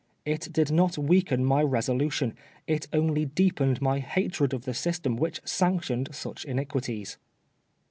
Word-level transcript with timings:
It 0.25 0.51
did 0.51 0.71
not 0.71 0.97
weaken 0.97 1.45
my 1.45 1.61
resolution; 1.61 2.33
it 2.65 2.87
only 2.91 3.23
deepened 3.25 3.83
my 3.83 3.99
hatred 3.99 4.51
of 4.51 4.65
the 4.65 4.73
system 4.73 5.15
which 5.15 5.39
sanctioned 5.45 6.09
such 6.11 6.43
iniquities. 6.43 7.19